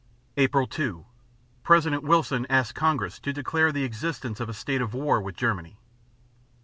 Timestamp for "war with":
4.95-5.35